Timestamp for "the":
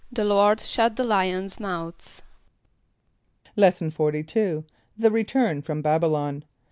0.11-0.25, 0.95-1.03, 4.97-5.11